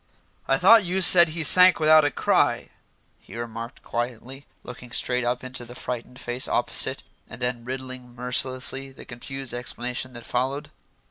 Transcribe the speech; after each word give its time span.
"I 0.47 0.57
thought 0.57 0.83
you 0.83 0.99
said 1.03 1.29
he 1.29 1.43
sank 1.43 1.79
without 1.79 2.03
a 2.03 2.09
cry," 2.09 2.71
he 3.19 3.35
remarked 3.37 3.83
quietly, 3.83 4.47
looking 4.63 4.89
straight 4.91 5.23
up 5.23 5.43
into 5.43 5.63
the 5.63 5.75
frightened 5.75 6.19
face 6.19 6.47
opposite, 6.47 7.03
and 7.29 7.39
then 7.39 7.63
riddling 7.65 8.15
mercilessly 8.15 8.91
the 8.91 9.05
confused 9.05 9.53
explanation 9.53 10.13
that 10.13 10.25
followed. 10.25 10.71